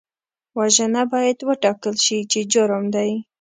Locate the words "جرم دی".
2.53-3.11